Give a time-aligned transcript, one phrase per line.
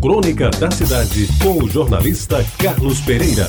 [0.00, 3.46] Crônica da Cidade, com o jornalista Carlos Pereira.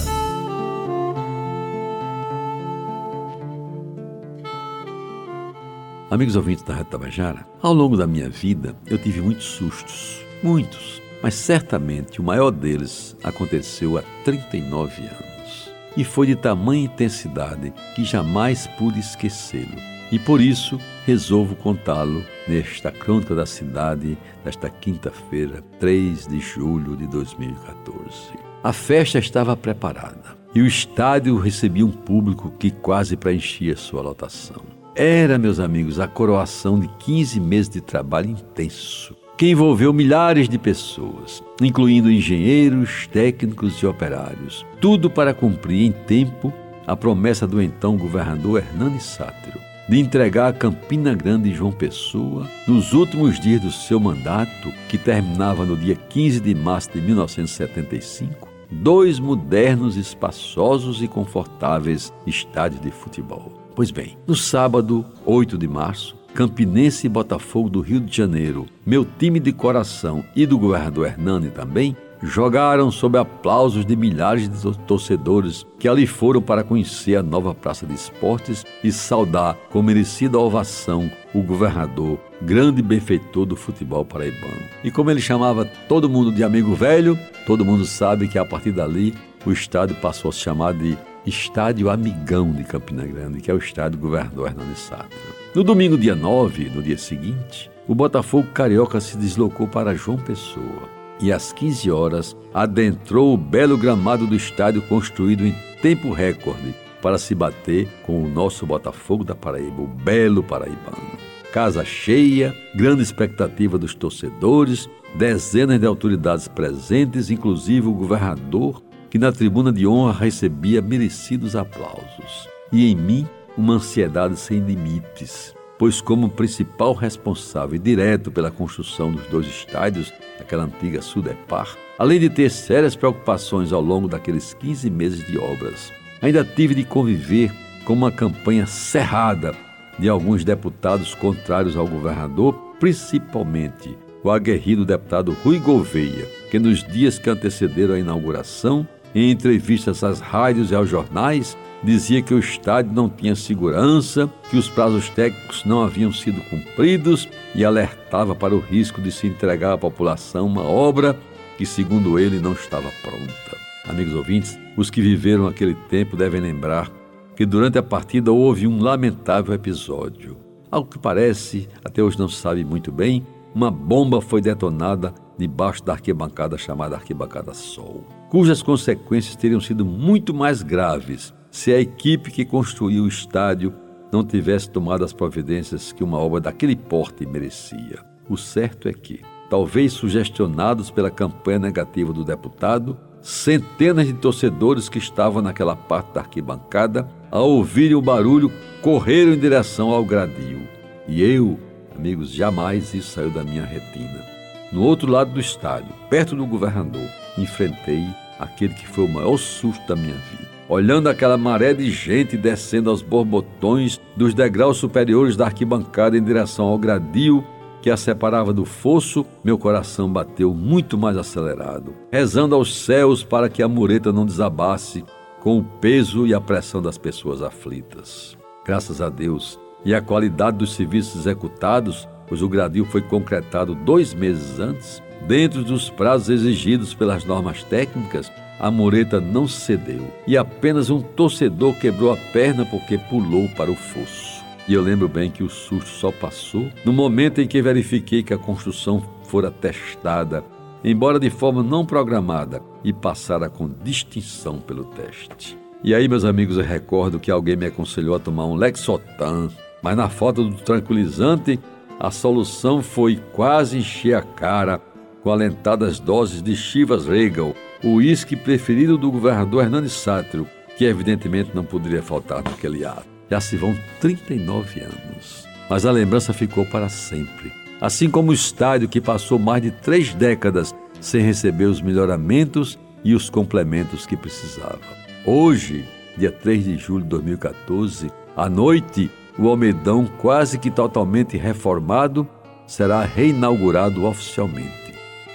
[6.10, 11.02] Amigos ouvintes da Rádio Tabajara, ao longo da minha vida eu tive muitos sustos, muitos,
[11.24, 15.71] mas certamente o maior deles aconteceu há 39 anos.
[15.95, 20.00] E foi de tamanha intensidade que jamais pude esquecê-lo.
[20.12, 27.07] E por isso resolvo contá-lo nesta crônica da cidade, nesta quinta-feira, 3 de julho de
[27.07, 28.34] 2014.
[28.61, 34.61] A festa estava preparada e o estádio recebia um público que quase preenchia sua lotação.
[34.93, 40.57] Era, meus amigos, a coroação de 15 meses de trabalho intenso, que envolveu milhares de
[40.57, 46.53] pessoas, incluindo engenheiros, técnicos e operários, tudo para cumprir em tempo
[46.85, 49.60] a promessa do então governador Hernani Sátiro
[49.91, 54.97] de entregar a Campina Grande e João Pessoa, nos últimos dias do seu mandato, que
[54.97, 62.89] terminava no dia 15 de março de 1975, dois modernos, espaçosos e confortáveis estádios de
[62.89, 63.51] futebol.
[63.75, 69.05] Pois bem, no sábado, 8 de março, Campinense e Botafogo do Rio de Janeiro, meu
[69.20, 75.66] time de coração e do governador Hernani também, jogaram sob aplausos de milhares de torcedores
[75.80, 81.09] que ali foram para conhecer a nova Praça de Esportes e saudar com merecida ovação
[81.33, 84.61] o governador, grande benfeitor do futebol paraibano.
[84.83, 88.72] E como ele chamava todo mundo de amigo velho, todo mundo sabe que a partir
[88.72, 93.53] dali o estádio passou a se chamar de Estádio Amigão de Campina Grande, que é
[93.53, 95.22] o estádio Governador Hernani Sátiro.
[95.53, 101.01] No domingo, dia 9, no dia seguinte, o Botafogo Carioca se deslocou para João Pessoa
[101.22, 107.17] e às 15 horas adentrou o belo gramado do estádio construído em tempo recorde para
[107.17, 111.17] se bater com o nosso Botafogo da Paraíba, o belo paraibano.
[111.52, 119.31] Casa cheia, grande expectativa dos torcedores, dezenas de autoridades presentes, inclusive o governador, que na
[119.31, 122.47] tribuna de honra recebia merecidos aplausos.
[122.72, 123.27] E em mim,
[123.58, 130.65] uma ansiedade sem limites pois, como principal responsável direto pela construção dos dois estádios, aquela
[130.65, 136.45] antiga Sudepar, além de ter sérias preocupações ao longo daqueles 15 meses de obras, ainda
[136.45, 137.51] tive de conviver
[137.83, 139.55] com uma campanha cerrada
[139.97, 147.17] de alguns deputados contrários ao governador, principalmente o aguerrido deputado Rui Gouveia, que nos dias
[147.17, 152.93] que antecederam a inauguração, em entrevistas às rádios e aos jornais, dizia que o estádio
[152.93, 158.59] não tinha segurança, que os prazos técnicos não haviam sido cumpridos e alertava para o
[158.59, 161.17] risco de se entregar à população uma obra
[161.57, 163.57] que, segundo ele, não estava pronta.
[163.87, 166.89] Amigos ouvintes, os que viveram aquele tempo devem lembrar
[167.35, 170.37] que durante a partida houve um lamentável episódio.
[170.69, 175.83] Ao que parece, até hoje não se sabe muito bem, uma bomba foi detonada debaixo
[175.83, 182.31] da arquibancada chamada Arquibancada Sol, cujas consequências teriam sido muito mais graves se a equipe
[182.31, 183.73] que construiu o estádio
[184.12, 188.00] não tivesse tomado as providências que uma obra daquele porte merecia.
[188.29, 189.19] O certo é que,
[189.50, 196.22] talvez sugestionados pela campanha negativa do deputado, centenas de torcedores que estavam naquela parte da
[196.22, 198.51] arquibancada, ao ouvirem o barulho,
[198.81, 200.61] correram em direção ao gradil.
[201.06, 201.59] E eu,
[201.94, 204.23] amigos, jamais isso saiu da minha retina.
[204.72, 207.07] No outro lado do estádio, perto do governador,
[207.38, 208.06] enfrentei
[208.40, 212.89] aquele que foi o maior susto da minha vida olhando aquela maré de gente descendo
[212.89, 217.43] aos borbotões dos degraus superiores da arquibancada em direção ao gradil
[217.81, 223.49] que a separava do fosso, meu coração bateu muito mais acelerado, rezando aos céus para
[223.49, 225.03] que a mureta não desabasse
[225.41, 228.37] com o peso e a pressão das pessoas aflitas.
[228.65, 234.13] Graças a Deus e a qualidade dos serviços executados, pois o gradil foi concretado dois
[234.13, 238.31] meses antes, dentro dos prazos exigidos pelas normas técnicas,
[238.61, 243.75] a mureta não cedeu e apenas um torcedor quebrou a perna porque pulou para o
[243.75, 244.39] fosso.
[244.67, 248.35] E eu lembro bem que o susto só passou no momento em que verifiquei que
[248.35, 250.44] a construção fora testada,
[250.83, 255.58] embora de forma não programada, e passara com distinção pelo teste.
[255.84, 259.50] E aí, meus amigos, eu recordo que alguém me aconselhou a tomar um Lexotan,
[259.81, 261.60] mas na falta do tranquilizante,
[262.00, 264.80] a solução foi quase encher a cara
[265.24, 270.48] com alentadas doses de Chivas Regal, o uísque preferido do governador Hernani Sátiro,
[270.78, 273.06] que evidentemente não poderia faltar naquele ato.
[273.30, 277.52] Já se vão 39 anos, mas a lembrança ficou para sempre.
[277.80, 283.16] Assim como o estádio que passou mais de três décadas sem receber os melhoramentos e
[283.16, 284.80] os complementos que precisava.
[285.26, 285.86] Hoje,
[286.18, 292.28] dia 3 de julho de 2014, à noite, o Almedão, quase que totalmente reformado,
[292.68, 294.81] será reinaugurado oficialmente.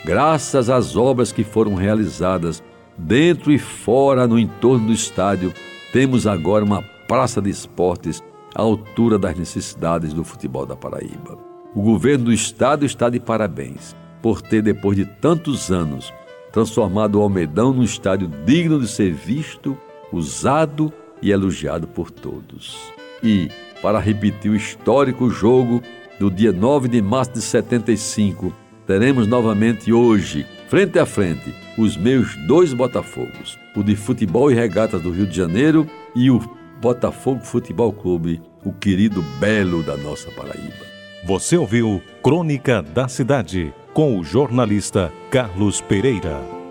[0.06, 2.62] Graças às obras que foram realizadas
[2.96, 5.52] dentro e fora no entorno do estádio,
[5.92, 8.22] temos agora uma praça de esportes
[8.54, 11.36] à altura das necessidades do futebol da Paraíba.
[11.74, 16.14] O governo do estado está de parabéns por ter, depois de tantos anos,
[16.52, 19.76] transformado o Almedão num estádio digno de ser visto,
[20.12, 22.78] usado e elogiado por todos.
[23.24, 23.50] E,
[23.82, 25.82] para repetir o histórico jogo
[26.16, 28.54] do dia 9 de março de 75,
[28.86, 35.02] teremos novamente hoje, frente a frente, os meus dois Botafogos, o de futebol e regatas
[35.02, 36.40] do Rio de Janeiro e o
[36.80, 40.86] Botafogo Futebol Clube, o querido belo da nossa Paraíba.
[41.26, 46.65] Você ouviu Crônica da Cidade com o jornalista Carlos Pereira.